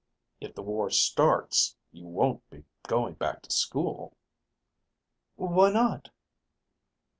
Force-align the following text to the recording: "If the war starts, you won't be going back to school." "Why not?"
"If 0.39 0.55
the 0.55 0.63
war 0.63 0.89
starts, 0.89 1.75
you 1.91 2.07
won't 2.07 2.49
be 2.49 2.63
going 2.87 3.13
back 3.13 3.43
to 3.43 3.51
school." 3.51 4.17
"Why 5.35 5.71
not?" 5.71 6.09